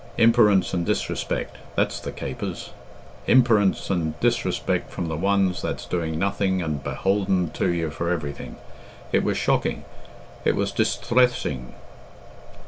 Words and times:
Imperence 0.17 0.73
and 0.73 0.83
dis 0.83 1.03
respeck 1.09 1.49
that's 1.75 1.99
the 1.99 2.11
capers! 2.11 2.71
Imperence 3.27 3.91
and 3.91 4.19
disrespeck 4.19 4.87
from 4.87 5.09
the 5.09 5.15
ones 5.15 5.61
that's 5.61 5.85
doing 5.85 6.17
nothing 6.17 6.59
and 6.59 6.83
behoulden 6.83 7.51
to 7.53 7.69
you 7.71 7.91
for 7.91 8.09
everything. 8.09 8.55
It 9.11 9.23
was 9.23 9.37
shocking! 9.37 9.85
It 10.43 10.55
was 10.55 10.71
disthressing! 10.71 11.75